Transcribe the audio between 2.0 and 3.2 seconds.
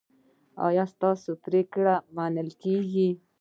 به منل کیږي؟